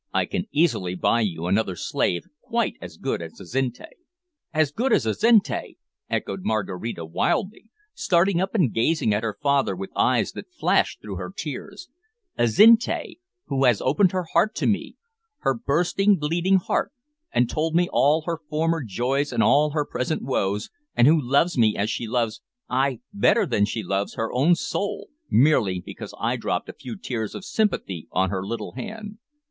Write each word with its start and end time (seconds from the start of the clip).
I 0.15 0.25
can 0.25 0.47
easily 0.51 0.95
buy 0.95 1.21
you 1.21 1.45
another 1.45 1.75
slave 1.75 2.23
quite 2.41 2.75
as 2.81 2.97
good 2.97 3.21
as 3.21 3.39
Azinte." 3.39 3.85
"As 4.51 4.71
good 4.71 4.91
as 4.91 5.05
Azinte!" 5.05 5.77
echoed 6.09 6.41
Maraquita 6.43 7.05
wildly, 7.05 7.65
starting 7.93 8.41
up 8.41 8.55
and 8.55 8.73
gazing 8.73 9.13
at 9.13 9.21
her 9.21 9.37
father 9.39 9.75
with 9.75 9.91
eyes 9.95 10.31
that 10.31 10.51
flashed 10.59 11.01
through 11.03 11.17
her 11.17 11.31
tears, 11.37 11.87
"Azinte, 12.35 13.19
who 13.45 13.65
has 13.65 13.79
opened 13.79 14.11
her 14.11 14.23
heart 14.33 14.55
to 14.55 14.65
me 14.65 14.95
her 15.41 15.53
bursting, 15.53 16.17
bleeding 16.17 16.55
heart 16.57 16.91
and 17.31 17.47
told 17.47 17.75
me 17.75 17.87
all 17.93 18.23
her 18.23 18.39
former 18.49 18.81
joys 18.83 19.31
and 19.31 19.43
all 19.43 19.69
her 19.69 19.85
present 19.85 20.23
woes, 20.23 20.71
and 20.95 21.05
who 21.05 21.21
loves 21.21 21.59
me 21.59 21.75
as 21.77 21.91
she 21.91 22.07
loves 22.07 22.41
ay, 22.71 23.01
better 23.13 23.45
than 23.45 23.65
she 23.65 23.83
loves 23.83 24.15
her 24.15 24.33
own 24.33 24.55
soul, 24.55 25.09
merely 25.29 25.79
because 25.79 26.15
I 26.19 26.37
dropped 26.37 26.69
a 26.69 26.73
few 26.73 26.95
tears 26.97 27.35
of 27.35 27.45
sympathy 27.45 28.07
on 28.11 28.31
her 28.31 28.43
little 28.43 28.71
hand! 28.71 29.19